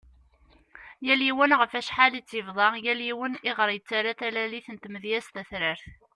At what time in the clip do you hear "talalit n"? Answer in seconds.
4.19-4.77